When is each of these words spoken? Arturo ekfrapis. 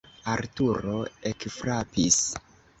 Arturo 0.35 0.95
ekfrapis. 1.33 2.21